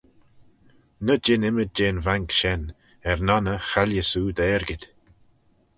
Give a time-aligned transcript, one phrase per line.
[1.05, 2.63] Ny jean ymmyd jeh'n vanc shen,
[3.09, 4.83] er nonney chaillys oo dt'argid.